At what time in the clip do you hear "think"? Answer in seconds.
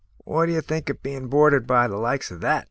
0.61-0.89